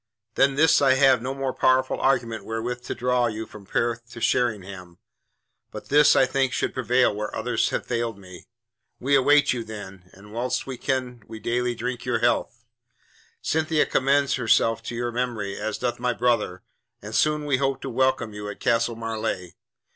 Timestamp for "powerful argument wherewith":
1.53-2.81